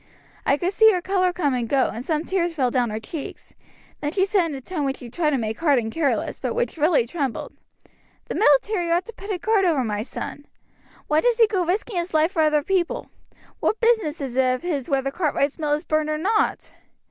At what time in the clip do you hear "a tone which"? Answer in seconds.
4.55-4.97